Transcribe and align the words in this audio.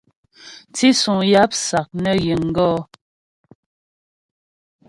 Tísuŋ 0.75 1.19
yáp 1.31 1.51
sák 1.65 1.89
nə 2.01 2.11
ghíŋ 2.21 2.43
gɔ̌. 2.55 2.73